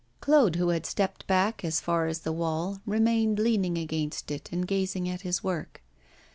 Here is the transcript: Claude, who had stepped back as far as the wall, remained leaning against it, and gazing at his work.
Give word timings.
Claude, 0.19 0.55
who 0.55 0.69
had 0.69 0.87
stepped 0.87 1.27
back 1.27 1.63
as 1.63 1.79
far 1.79 2.07
as 2.07 2.21
the 2.21 2.31
wall, 2.31 2.81
remained 2.87 3.37
leaning 3.37 3.77
against 3.77 4.31
it, 4.31 4.51
and 4.51 4.65
gazing 4.67 5.07
at 5.07 5.21
his 5.21 5.43
work. 5.43 5.79